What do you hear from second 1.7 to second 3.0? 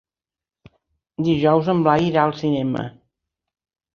en Blai irà al cinema.